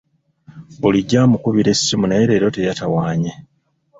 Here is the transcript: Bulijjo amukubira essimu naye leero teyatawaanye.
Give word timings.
Bulijjo 0.81 1.17
amukubira 1.23 1.69
essimu 1.75 2.05
naye 2.07 2.23
leero 2.29 2.47
teyatawaanye. 2.55 3.31